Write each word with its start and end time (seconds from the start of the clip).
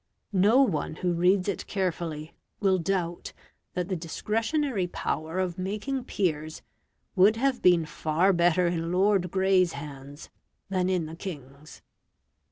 No 0.33 0.63
one 0.63 0.95
who 0.95 1.13
reads 1.13 1.47
it 1.47 1.67
carefully 1.67 2.33
will 2.59 2.79
doubt 2.79 3.33
that 3.75 3.87
the 3.87 3.95
discretionary 3.95 4.87
power 4.87 5.37
of 5.37 5.59
making 5.59 6.05
peers 6.05 6.63
would 7.15 7.35
have 7.35 7.61
been 7.61 7.85
far 7.85 8.33
better 8.33 8.65
in 8.65 8.91
Lord 8.91 9.29
Grey's 9.29 9.73
hands 9.73 10.31
than 10.69 10.89
in 10.89 11.05
the 11.05 11.15
king's. 11.15 11.83